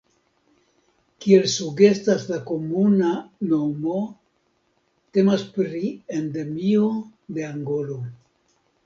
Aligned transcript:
Kiel 1.25 1.43
sugestas 1.55 2.23
la 2.29 2.39
komuna 2.47 3.09
nomo, 3.51 3.97
temas 5.19 5.45
pri 5.59 5.83
Endemio 6.21 6.89
de 7.37 7.47
Angolo. 7.51 7.99